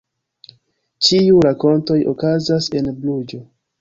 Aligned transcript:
Ĉiuj 1.09 1.37
rakontoj 1.47 1.99
okazas 2.15 2.71
en 2.81 2.91
Bruĝo. 3.05 3.43